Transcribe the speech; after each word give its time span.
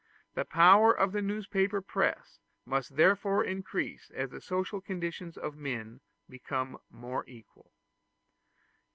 The 0.33 0.45
power 0.45 0.91
of 0.91 1.11
the 1.11 1.21
newspaper 1.21 1.79
press 1.79 2.39
must 2.65 2.95
therefore 2.95 3.43
increase 3.43 4.09
as 4.09 4.31
the 4.31 4.41
social 4.41 4.81
conditions 4.81 5.37
of 5.37 5.55
men 5.55 6.01
become 6.27 6.79
more 6.89 7.23
equal. 7.27 7.71